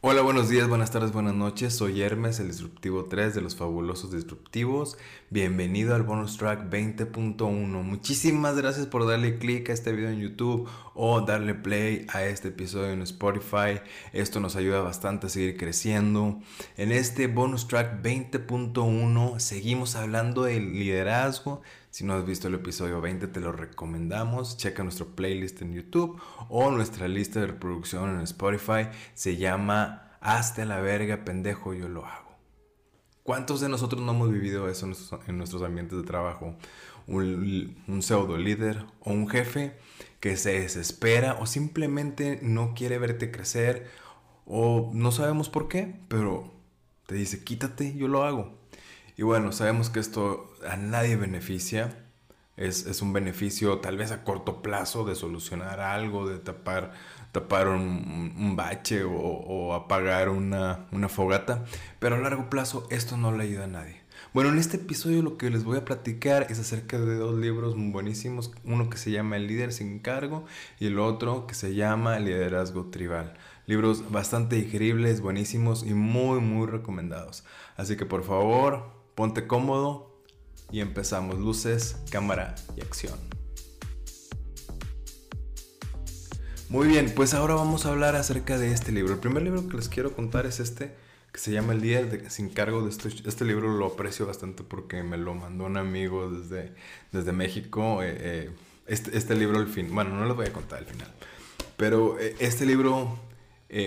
[0.00, 1.74] Hola, buenos días, buenas tardes, buenas noches.
[1.74, 4.96] Soy Hermes, el Disruptivo 3 de los Fabulosos Disruptivos.
[5.28, 7.82] Bienvenido al bonus track 20.1.
[7.82, 12.48] Muchísimas gracias por darle click a este video en YouTube o darle play a este
[12.48, 13.80] episodio en Spotify.
[14.12, 16.38] Esto nos ayuda bastante a seguir creciendo.
[16.76, 21.60] En este bonus track 20.1 seguimos hablando del liderazgo.
[21.98, 24.56] Si no has visto el episodio 20 te lo recomendamos.
[24.56, 28.88] Checa nuestro playlist en YouTube o nuestra lista de reproducción en Spotify.
[29.14, 32.36] Se llama Hazte a la verga, pendejo, yo lo hago.
[33.24, 34.86] ¿Cuántos de nosotros no hemos vivido eso
[35.26, 36.54] en nuestros, ambientes de trabajo?
[37.08, 39.76] Un, un pseudo líder o un jefe
[40.20, 43.90] que se desespera o simplemente no quiere verte crecer
[44.46, 46.54] o no sabemos por qué, pero
[47.08, 48.56] te dice quítate, yo lo hago.
[49.18, 52.04] Y bueno, sabemos que esto a nadie beneficia.
[52.56, 56.92] Es, un beneficio tal vez a corto plazo de solucionar algo, de tapar,
[57.32, 61.64] tapar un, bache o, apagar una, una, fogata.
[61.98, 64.00] Pero a largo plazo esto no le ayuda a nadie.
[64.32, 67.74] Bueno, en este episodio lo que les voy a platicar es acerca de dos libros
[67.74, 68.52] muy buenísimos.
[68.64, 70.44] Uno que se llama El líder sin cargo
[70.78, 73.34] y el otro que se llama Liderazgo Tribal.
[73.66, 77.44] Libros bastante digeribles, buenísimos y muy, muy recomendados.
[77.76, 80.22] Así que por favor, Ponte cómodo
[80.70, 81.40] y empezamos.
[81.40, 83.18] Luces, cámara y acción.
[86.68, 89.14] Muy bien, pues ahora vamos a hablar acerca de este libro.
[89.14, 90.94] El primer libro que les quiero contar es este,
[91.32, 93.76] que se llama El Día de, sin cargo de este, este, libro.
[93.76, 96.72] Lo aprecio bastante porque me lo mandó un amigo desde,
[97.10, 98.04] desde México.
[98.04, 98.50] Eh, eh,
[98.86, 101.12] este, este, libro, al fin, bueno, no les voy a contar al final.
[101.76, 103.18] Pero eh, este libro,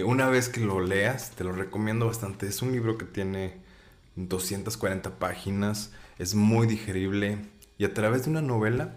[0.04, 2.48] una vez que lo leas, te lo recomiendo bastante.
[2.48, 3.70] Es un libro que tiene
[4.16, 7.40] 240 páginas, es muy digerible
[7.78, 8.94] y a través de una novela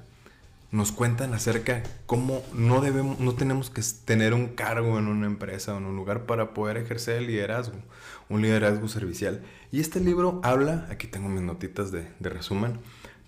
[0.71, 5.73] nos cuentan acerca cómo no debemos, no tenemos que tener un cargo en una empresa
[5.73, 7.77] o en un lugar para poder ejercer el liderazgo,
[8.29, 9.41] un liderazgo servicial.
[9.71, 12.81] Y este libro habla, aquí tengo mis notitas de, de resumen,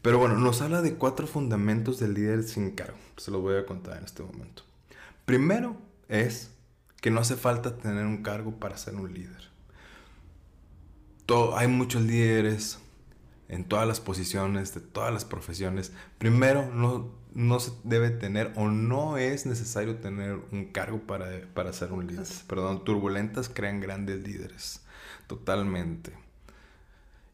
[0.03, 2.99] pero bueno, nos habla de cuatro fundamentos del líder sin cargo.
[3.17, 4.63] Se los voy a contar en este momento.
[5.25, 5.77] Primero
[6.09, 6.51] es
[7.01, 9.56] que no hace falta tener un cargo para ser un líder
[11.57, 12.79] hay muchos líderes
[13.49, 15.93] en todas las posiciones, de todas las profesiones.
[16.19, 21.73] Primero, no, no se debe tener o no es necesario tener un cargo para, para
[21.73, 22.27] ser un líder.
[22.49, 24.83] Perdón, turbulentas crean grandes líderes.
[25.27, 26.13] Totalmente.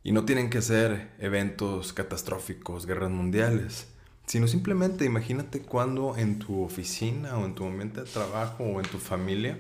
[0.04, 3.86] Y no tienen que ser eventos catastróficos, guerras mundiales,
[4.26, 8.86] sino simplemente imagínate cuando en tu oficina o en tu ambiente de trabajo o en
[8.86, 9.58] tu familia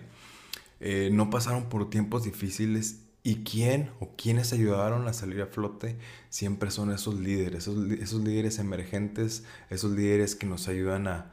[0.80, 5.96] eh, no pasaron por tiempos difíciles y quién o quienes ayudaron a salir a flote
[6.28, 11.28] siempre son esos líderes, esos, líderes emergentes, esos líderes que nos ayudan a,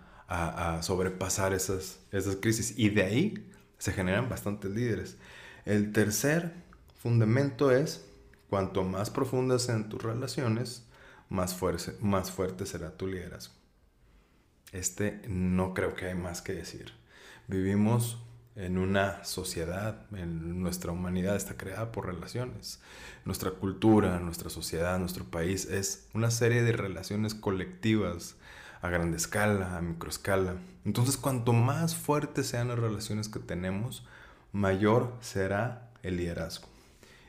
[0.83, 2.75] sobrepasar esas, esas crisis.
[2.77, 5.17] Y de ahí se generan bastantes líderes.
[5.65, 6.53] El tercer
[6.95, 8.05] fundamento es,
[8.47, 10.85] cuanto más profundas sean tus relaciones,
[11.29, 13.55] más, fuerte, más fuerte será tu liderazgo.
[14.71, 16.93] Este no creo que hay más que decir.
[17.47, 18.19] Vivimos
[18.59, 22.81] en una sociedad, en nuestra humanidad está creada por relaciones.
[23.23, 28.35] Nuestra cultura, nuestra sociedad, nuestro país es una serie de relaciones colectivas
[28.81, 30.55] a grande escala, a microescala.
[30.83, 34.05] Entonces, cuanto más fuertes sean las relaciones que tenemos,
[34.51, 36.67] mayor será el liderazgo.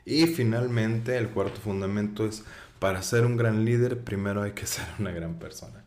[0.03, 2.43] Y finalmente, el cuarto fundamento es,
[2.79, 5.85] para ser un gran líder, primero hay que ser una gran persona.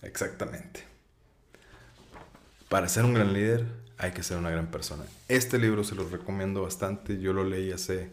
[0.00, 0.87] Exactamente.
[2.68, 3.66] Para ser un gran líder
[3.98, 5.04] hay que ser una gran persona.
[5.28, 7.18] Este libro se lo recomiendo bastante.
[7.18, 8.10] Yo lo leí hace,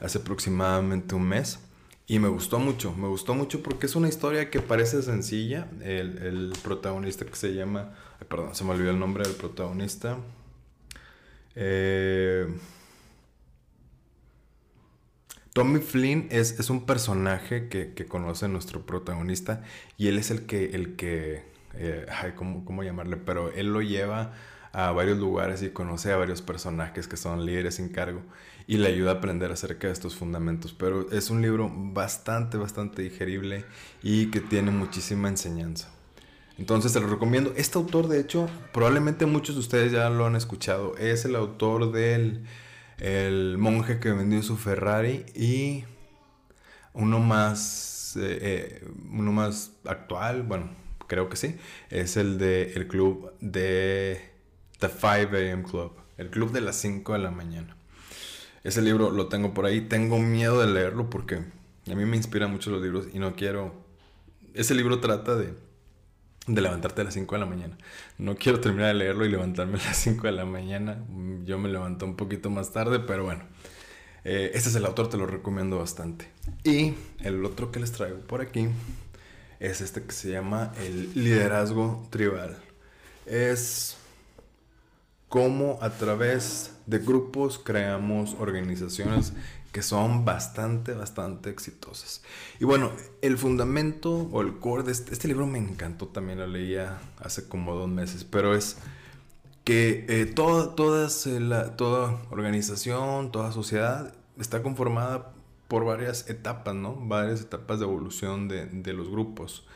[0.00, 1.58] hace aproximadamente un mes.
[2.06, 5.68] Y me gustó mucho, me gustó mucho porque es una historia que parece sencilla.
[5.82, 7.94] El, protagonista que se llama,
[8.28, 10.18] perdón, se me olvidó el nombre del protagonista.
[11.54, 12.46] Eh,
[15.54, 19.62] Tommy Flynn es, es un personaje que, que, conoce nuestro protagonista
[19.96, 23.16] y él es el que, el que eh, ¿cómo, llamarle?
[23.16, 24.32] Pero él lo lleva
[24.72, 28.22] a varios lugares y conoce a varios personajes que son líderes sin cargo
[28.66, 30.72] y le ayuda a aprender acerca de estos fundamentos.
[30.72, 33.64] Pero es un libro bastante, bastante digerible
[34.02, 35.90] y que tiene muchísima enseñanza.
[36.58, 37.52] Entonces te lo recomiendo.
[37.56, 40.96] Este autor, de hecho, probablemente muchos de ustedes ya lo han escuchado.
[40.98, 42.44] Es el autor del
[42.98, 45.84] el monje que vendió su Ferrari y
[46.92, 50.70] uno más, eh, eh, uno más actual, bueno,
[51.06, 51.56] creo que sí,
[51.90, 54.30] es el de el club de
[54.78, 57.76] The 5 AM Club, el club de las 5 de la mañana.
[58.62, 62.50] Ese libro lo tengo por ahí, tengo miedo de leerlo porque a mí me inspiran
[62.50, 63.74] mucho los libros y no quiero...
[64.54, 65.52] Ese libro trata de,
[66.46, 67.76] de levantarte a las 5 de la mañana.
[68.18, 71.04] No quiero terminar de leerlo y levantarme a las 5 de la mañana.
[71.44, 73.44] Yo me levanto un poquito más tarde, pero bueno.
[74.24, 76.30] Eh, este es el autor, te lo recomiendo bastante.
[76.64, 78.68] Y el otro que les traigo por aquí
[79.60, 82.56] es este que se llama el liderazgo tribal.
[83.26, 83.96] Es
[85.28, 89.32] cómo a través de grupos creamos organizaciones
[89.72, 92.22] que son bastante, bastante exitosas.
[92.60, 92.92] Y bueno,
[93.22, 97.48] el fundamento o el core de este, este libro me encantó, también lo leía hace
[97.48, 98.76] como dos meses, pero es
[99.64, 105.32] que eh, toda, toda organización, toda sociedad está conformada
[105.74, 106.94] por varias etapas, ¿no?
[106.94, 109.66] Varias etapas de evolución de, de los grupos.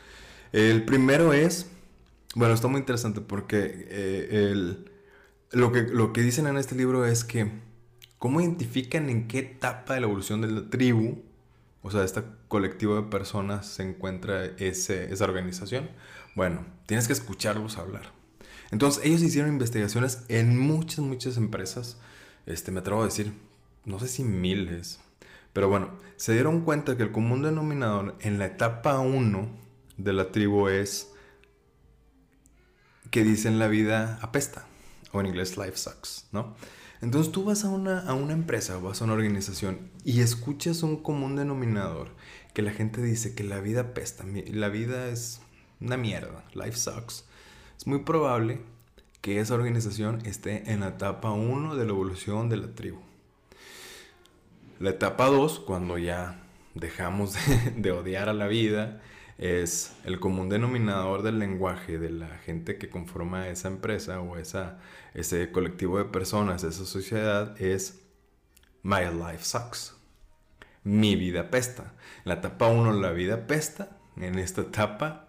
[0.53, 1.69] El primero es,
[2.35, 4.89] bueno, está muy interesante porque eh, el,
[5.51, 7.51] lo, que, lo que dicen en este libro es que
[8.17, 11.21] cómo identifican en qué etapa de la evolución de la tribu,
[11.81, 15.89] o sea, este colectivo de personas se encuentra esa organización.
[16.33, 18.13] Bueno, tienes que escucharlos hablar.
[18.71, 21.97] Entonces, ellos hicieron investigaciones en muchas, muchas empresas.
[22.45, 23.33] Este, me atrevo a decir,
[23.83, 25.01] no sé si miles,
[25.59, 29.49] pero bueno, se dieron cuenta que el común denominador en la etapa 1
[29.97, 31.11] de la tribu es
[33.11, 34.65] que dicen la vida apesta,
[35.11, 36.55] o en inglés life sucks, ¿no?
[37.01, 41.03] Entonces tú vas a una, a una empresa vas a una organización y escuchas un
[41.03, 42.15] común denominador
[42.53, 45.41] que la gente dice que la vida apesta, la vida es
[45.81, 47.25] una mierda, life sucks.
[47.77, 48.61] Es muy probable
[49.19, 53.08] que esa organización esté en la etapa 1 de la evolución de la tribu.
[54.79, 56.39] La etapa 2, cuando ya
[56.73, 57.35] dejamos
[57.75, 59.01] de, odiar a la vida,
[59.37, 64.79] es el común denominador del lenguaje de la gente que conforma esa empresa o esa,
[65.13, 68.05] ese colectivo de personas, esa sociedad, es
[68.81, 69.97] My life sucks.
[70.85, 71.93] Mi vida pesta.
[72.19, 73.97] En la etapa 1 la vida pesta.
[74.15, 75.27] En esta etapa,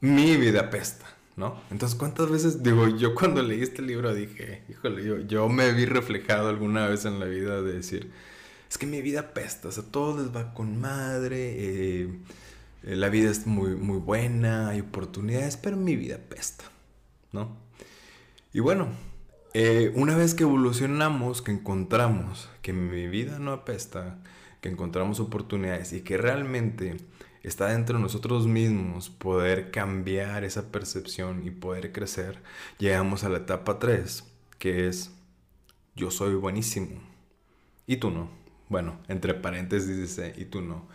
[0.00, 1.06] mi vida pesta.
[1.36, 1.60] ¿No?
[1.70, 5.84] Entonces, ¿cuántas veces, digo, yo cuando leí este libro dije, híjole, yo, yo me vi
[5.84, 8.10] reflejado alguna vez en la vida de decir,
[8.68, 12.08] es que mi vida pesta, o sea, todo les va con madre, eh,
[12.82, 16.64] eh, la vida es muy, muy buena, hay oportunidades, pero mi vida pesta,
[17.32, 17.56] ¿no?
[18.52, 18.88] Y bueno,
[19.52, 24.18] eh, una vez que evolucionamos, que encontramos que mi vida no apesta,
[24.60, 26.96] que encontramos oportunidades y que realmente
[27.46, 32.42] está dentro de nosotros mismos poder cambiar esa percepción y poder crecer,
[32.78, 34.24] llegamos a la etapa 3,
[34.58, 35.12] que es
[35.94, 37.00] yo soy buenísimo
[37.86, 38.28] y tú no.
[38.68, 40.88] Bueno, entre paréntesis dice y tú no.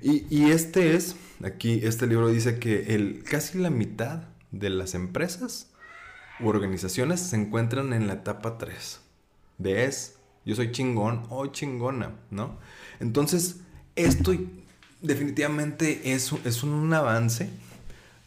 [0.00, 5.70] Y, este es, aquí este libro dice que el, casi la mitad de las empresas
[6.38, 9.00] u organizaciones se encuentran en la etapa 3.
[9.58, 10.16] De es,
[10.46, 12.58] yo soy chingón o chingona, ¿no?
[13.00, 13.60] Entonces,
[13.96, 14.32] esto
[15.02, 17.50] definitivamente es, es un avance,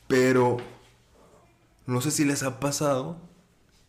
[0.08, 0.58] pero
[1.86, 3.18] no sé si les ha pasado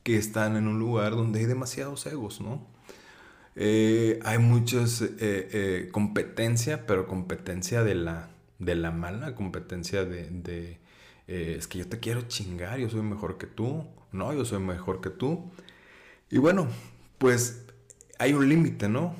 [0.03, 2.67] que están en un lugar donde hay demasiados egos, ¿no?
[3.57, 10.29] Eh, hay muchas eh, eh, competencia, pero competencia de la, de la mala, competencia de,
[10.31, 10.79] de
[11.27, 15.01] es que yo te quiero chingar, yo soy mejor que tú, no, yo soy mejor
[15.01, 15.51] que tú.
[16.31, 16.69] Y bueno,
[17.17, 17.65] pues
[18.19, 19.15] hay un límite, ¿no?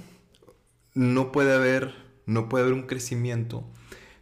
[0.93, 3.65] No puede haber no puede haber un crecimiento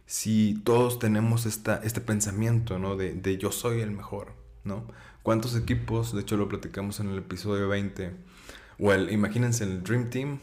[0.05, 2.95] si todos tenemos esta, este pensamiento, ¿no?
[2.95, 4.33] De, yo soy el mejor,
[4.63, 4.85] ¿no?
[5.23, 8.11] ¿Cuántos equipos, de hecho lo platicamos en el episodio 20,
[8.79, 10.39] o imagínense el Dream Team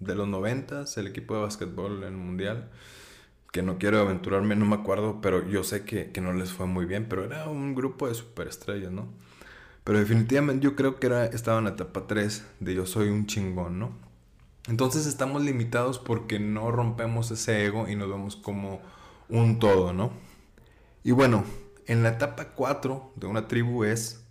[0.00, 2.70] de los 90, el equipo de básquetbol en el Mundial,
[3.52, 6.66] que no quiero aventurarme, no me acuerdo, pero yo sé que, que no les fue
[6.66, 9.08] muy bien, pero era un grupo de superestrellas, ¿no?
[9.84, 13.26] Pero definitivamente yo creo que era, estaba en la etapa 3 de yo soy un
[13.26, 14.07] chingón, ¿no?
[14.68, 18.80] Entonces estamos limitados porque no rompemos ese ego y nos vemos como
[19.28, 20.12] un todo, ¿no?
[21.02, 21.44] Y bueno,
[21.86, 24.24] en la etapa 4 de una tribu es,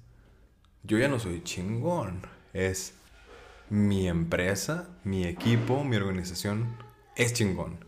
[0.84, 2.22] yo ya no soy chingón,
[2.54, 2.94] es
[3.70, 6.78] mi empresa, mi equipo, mi organización
[7.16, 7.84] es chingón.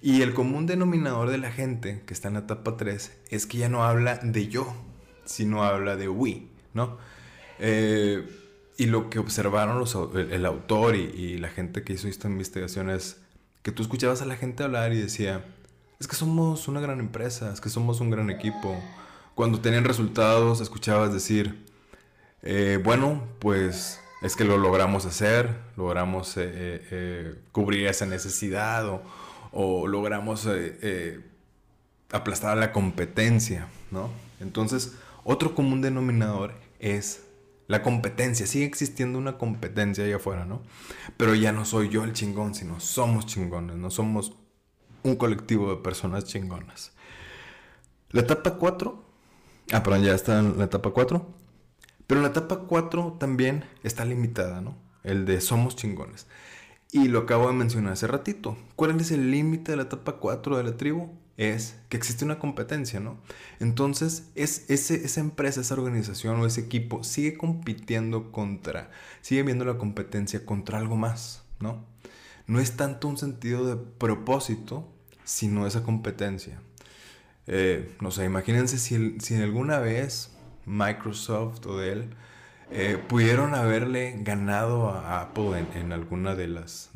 [0.00, 3.58] Y el común denominador de la gente que está en la etapa 3 es que
[3.58, 4.74] ya no habla de yo,
[5.24, 6.98] sino habla de we, ¿no?
[7.60, 8.26] Eh,
[8.82, 9.84] y lo que observaron
[10.16, 13.16] el, autor y, la gente que hizo esta investigación es
[13.62, 15.44] que tú escuchabas a la gente hablar y decía,
[16.00, 18.76] es que somos una gran empresa, es que somos un gran equipo.
[19.36, 21.64] Cuando tenían resultados, escuchabas decir,
[22.42, 26.42] eh, bueno, pues es que lo logramos hacer, logramos eh,
[26.90, 29.00] eh, cubrir esa necesidad o,
[29.52, 30.48] o logramos
[32.10, 34.10] aplastar la competencia, ¿no?
[34.40, 37.22] Entonces, otro común denominador es
[37.72, 40.60] la competencia, sigue existiendo una competencia ahí afuera, ¿no?
[41.16, 44.36] Pero ya no soy yo el chingón, sino somos chingones, no somos
[45.02, 46.92] un colectivo de personas chingonas.
[48.10, 49.04] La etapa 4,
[49.72, 51.26] ah, perdón, ya está en la etapa 4,
[52.06, 54.76] pero la etapa 4 también está limitada, ¿no?
[55.02, 56.26] El de somos chingones.
[56.90, 58.58] Y lo acabo de mencionar hace ratito.
[58.76, 61.08] ¿Cuál es el límite de la etapa 4 de la tribu?
[61.36, 63.18] Es que existe una competencia, ¿no?
[63.58, 68.90] Entonces, es, ese, esa empresa, esa organización o ese equipo sigue compitiendo contra,
[69.22, 71.84] sigue viendo la competencia contra algo más, ¿no?
[72.46, 74.92] No es tanto un sentido de propósito,
[75.24, 76.60] sino esa competencia.
[77.46, 80.32] Eh, no sé, imagínense si, si alguna vez
[80.66, 82.10] Microsoft o Dell
[82.74, 86.90] eh, pudieron haberle ganado a Apple en, alguna de las,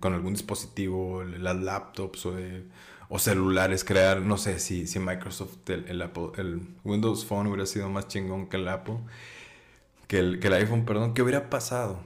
[0.00, 2.34] con algún dispositivo, las laptops o,
[3.18, 8.08] celulares, crear, no sé si, si Microsoft, el, Apple, el Windows Phone hubiera sido más
[8.08, 8.98] chingón que el Apple,
[10.08, 12.00] que el, que el iPhone, perdón, ¿qué hubiera pasado?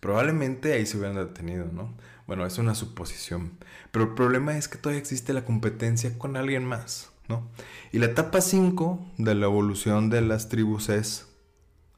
[0.00, 1.94] Probablemente ahí se hubieran detenido, ¿no?
[2.26, 3.58] Bueno, es una suposición.
[3.90, 7.10] Pero el problema es que todavía existe la competencia con alguien más.
[7.92, 11.28] Y la etapa 5 de la evolución de las tribus es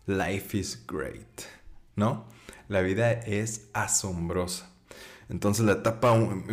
[0.06, 1.42] Life is great,
[1.96, 2.26] ¿no?
[2.68, 4.71] La vida es asombrosa.
[5.32, 6.44] Entonces la etapa 1,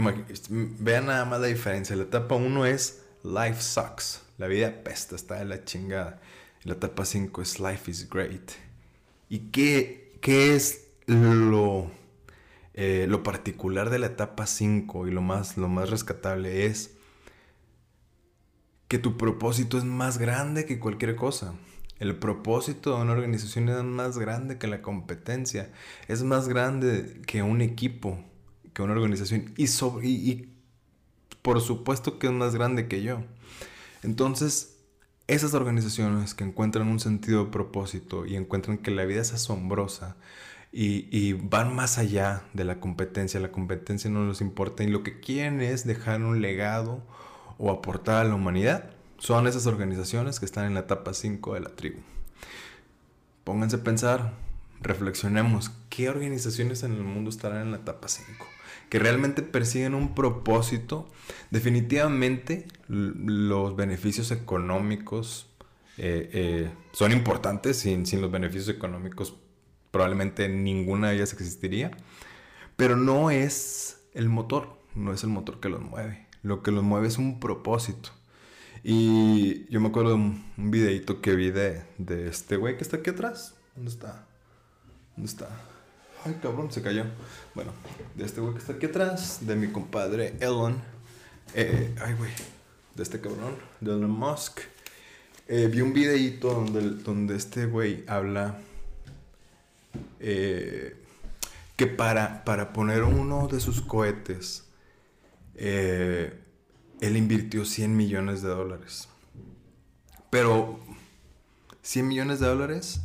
[0.79, 1.97] vean nada más la diferencia.
[1.97, 6.21] La etapa 1 es Life sucks, la vida pesta, está de la chingada.
[6.63, 8.51] Y la etapa 5 es Life is great.
[9.27, 11.91] ¿Y qué, qué es lo,
[12.73, 16.95] eh, lo particular de la etapa 5 y lo más, lo más rescatable es
[18.87, 21.53] que tu propósito es más grande que cualquier cosa.
[21.99, 25.69] El propósito de una organización es más grande que la competencia,
[26.07, 28.23] es más grande que un equipo,
[28.83, 29.65] una organización y,
[30.07, 30.53] y,
[31.41, 33.21] por supuesto que es más grande que yo.
[34.03, 34.77] Entonces,
[35.27, 40.17] esas organizaciones que encuentran un sentido de propósito y encuentran que la vida es asombrosa
[40.71, 45.03] y, y, van más allá de la competencia, la competencia no les importa y lo
[45.03, 47.03] que quieren es dejar un legado
[47.57, 51.59] o aportar a la humanidad son esas organizaciones que están en la etapa 5 de
[51.59, 51.99] la tribu.
[53.43, 54.33] Pónganse a pensar,
[54.81, 58.45] reflexionemos, ¿qué organizaciones en el mundo estarán en la etapa 5?
[58.89, 61.07] Que realmente persiguen un propósito.
[61.51, 65.47] Definitivamente los beneficios económicos
[65.97, 67.77] eh, eh, son importantes.
[67.77, 69.35] Sin, sin los beneficios económicos
[69.91, 71.91] probablemente ninguna de ellas existiría.
[72.75, 76.27] Pero no es el motor, no es el motor que los mueve.
[76.41, 78.09] Lo que los mueve es un propósito.
[78.83, 81.83] Y yo me acuerdo de un, videito que vi de,
[82.27, 83.55] este güey que está aquí atrás.
[83.75, 84.27] ¿Dónde está?
[85.15, 85.49] ¿Dónde está?
[86.25, 87.05] Ay, cabrón, se cayó.
[87.55, 87.71] Bueno,
[88.15, 90.81] de este güey que está aquí atrás, de mi compadre Elon.
[91.53, 92.31] Eh, ay, güey,
[92.95, 94.59] de este cabrón, de Elon Musk.
[95.47, 98.59] Eh, vi un videito donde, donde este güey habla
[100.19, 100.95] eh,
[101.75, 104.65] que para, para poner uno de sus cohetes
[105.55, 109.09] él invirtió 100 millones de dólares.
[110.29, 110.79] Pero
[111.81, 113.01] 100 millones de dólares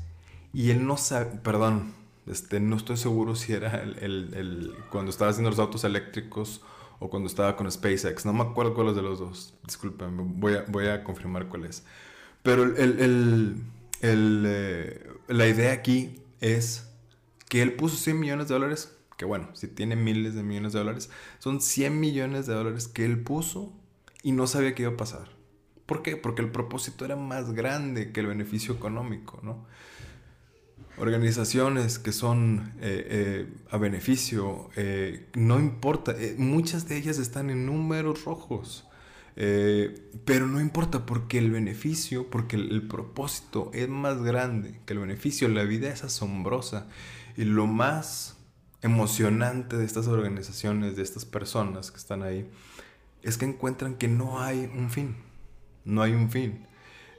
[0.52, 1.92] y él no sabe, perdón,
[2.26, 6.62] este, no estoy seguro si era el, cuando estaba haciendo los autos eléctricos
[6.98, 8.24] o cuando estaba con SpaceX.
[8.24, 9.54] No me acuerdo cuál es de los dos.
[9.64, 11.84] Disculpen, voy a, voy a confirmar cuál es.
[12.42, 13.56] Pero el,
[14.02, 16.88] eh, la idea aquí es
[17.48, 20.80] que él puso 100 millones de dólares que bueno, si tiene miles de millones de
[20.80, 23.72] dólares, son 100 millones de dólares que él puso
[24.22, 25.30] y no sabía qué iba a pasar.
[25.86, 26.16] ¿Por qué?
[26.16, 29.66] Porque el propósito era más grande que el beneficio económico, ¿no?
[30.96, 37.66] Organizaciones que son eh, eh, a beneficio, eh, no importa, muchas de ellas están en
[37.66, 38.86] números rojos,
[39.34, 45.00] pero no importa porque el beneficio, porque el, el propósito es más grande que el
[45.00, 46.86] beneficio, la vida es asombrosa
[47.36, 48.36] y lo más
[48.82, 52.48] emocionante de estas organizaciones, de estas personas que están ahí,
[53.22, 55.16] es que encuentran que no hay un fin.
[55.84, 56.66] No hay un fin.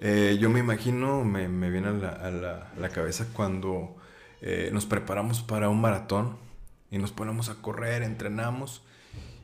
[0.08, 2.30] Eh, yo me imagino, me, viene a
[2.78, 3.96] la, cabeza cuando
[4.40, 6.38] eh, nos preparamos para un maratón
[6.92, 8.84] y nos ponemos a correr, entrenamos.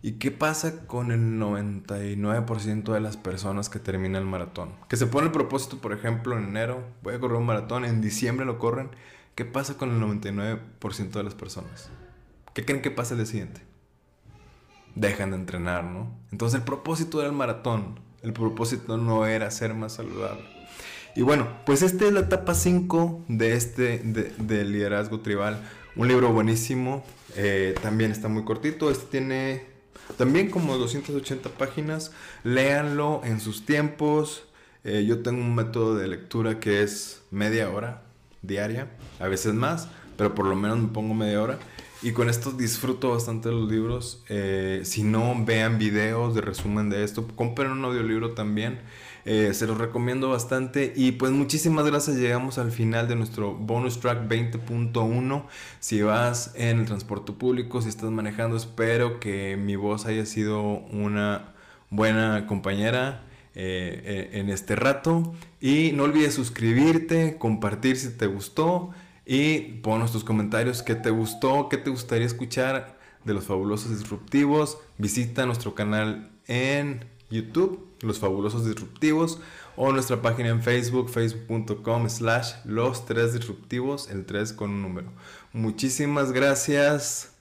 [0.03, 4.75] ¿Y qué pasa con el 99% de las personas que terminan el maratón?
[4.87, 7.99] Que se pone el propósito, por ejemplo, en enero, voy a correr un maratón, en
[7.99, 8.91] diciembre lo corren.
[9.33, 11.89] ¿Qué pasa con el 99% de las personas?
[12.53, 13.61] ¿Qué creen que pasa el día siguiente?
[14.93, 16.15] Dejan de entrenar, ¿no?
[16.31, 18.10] Entonces el propósito era el maratón.
[18.23, 20.43] El propósito no era ser más saludable.
[21.15, 25.61] Y bueno, pues esta es la etapa 5 de este de, liderazgo tribal.
[25.95, 27.03] Un libro buenísimo.
[27.35, 28.89] Eh, también está muy cortito.
[28.89, 29.65] Este tiene
[30.17, 32.11] también como 280 páginas.
[32.43, 34.45] Léanlo en sus tiempos.
[34.83, 38.03] Eh, yo tengo un método de lectura que es media hora
[38.41, 38.91] diaria.
[39.19, 39.89] A veces más.
[40.15, 41.59] Pero por lo menos me pongo media hora.
[42.03, 44.23] Y con esto disfruto bastante los libros.
[44.27, 47.27] Eh, si no, vean videos de resumen de esto.
[47.35, 48.79] Compren un audiolibro también.
[49.23, 50.93] Eh, se los recomiendo bastante.
[50.95, 52.17] Y pues muchísimas gracias.
[52.17, 55.45] Llegamos al final de nuestro bonus track 20.1.
[55.79, 60.63] Si vas en el transporte público, si estás manejando, espero que mi voz haya sido
[60.63, 61.53] una
[61.91, 63.25] buena compañera.
[63.53, 68.91] Eh, en este rato y no olvides suscribirte, compartir si te gustó
[69.25, 74.77] y ponos tus comentarios qué te gustó, qué te gustaría escuchar de los fabulosos disruptivos.
[74.97, 79.39] Visita nuestro canal en YouTube, Los Fabulosos Disruptivos,
[79.75, 85.11] o nuestra página en Facebook, facebook.com slash los tres disruptivos, el 3 con un número.
[85.53, 87.31] Muchísimas gracias,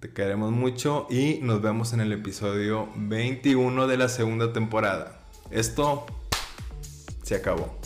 [0.00, 5.20] te queremos mucho y nos vemos en el episodio 21 de la segunda temporada.
[5.50, 6.06] Esto
[7.22, 7.81] se acabó.